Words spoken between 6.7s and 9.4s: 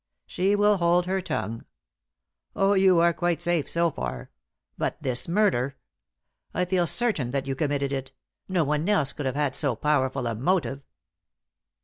certain that you committed it; no one else could have